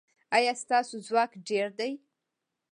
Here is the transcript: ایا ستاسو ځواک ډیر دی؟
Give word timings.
ایا 0.35 0.53
ستاسو 0.63 0.95
ځواک 1.07 1.31
ډیر 1.47 1.67
دی؟ 1.79 1.91